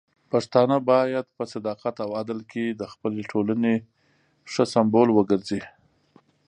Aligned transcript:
پښتانه 0.31 0.77
بايد 0.89 1.25
په 1.37 1.43
صداقت 1.53 1.95
او 2.05 2.09
عدل 2.21 2.39
کې 2.51 2.65
د 2.69 2.81
خپلې 2.93 3.21
ټولنې 3.31 3.75
ښه 4.51 4.63
سمبول 4.73 5.09
وګرځي. 5.13 5.61